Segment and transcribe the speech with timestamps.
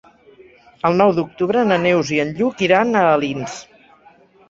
[0.89, 3.63] El nou d'octubre na Neus i en Lluc iran a Alins.